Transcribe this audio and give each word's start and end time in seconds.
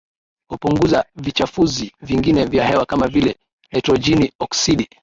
hupunguza 0.49 1.05
vichafuzi 1.15 1.91
vingine 2.01 2.45
vya 2.45 2.67
hewa 2.67 2.85
kama 2.85 3.07
vile 3.07 3.35
nitrojeni 3.71 4.31
oksidi 4.39 4.89